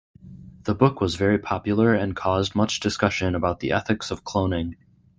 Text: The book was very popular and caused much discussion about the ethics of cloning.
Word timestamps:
The 0.63 0.73
book 0.73 0.99
was 0.99 1.13
very 1.13 1.37
popular 1.37 1.93
and 1.93 2.15
caused 2.15 2.55
much 2.55 2.79
discussion 2.79 3.35
about 3.35 3.59
the 3.59 3.71
ethics 3.71 4.09
of 4.09 4.23
cloning. 4.23 4.77